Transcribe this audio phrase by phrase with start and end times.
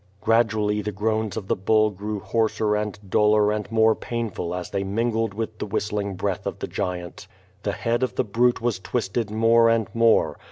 [0.19, 4.83] Gradually the groans of the bull grew hoarser and duller and more painful as they
[4.83, 7.27] mingled with the whistling breath of the giant.
[7.61, 10.39] The head of the brute was twisted more and more.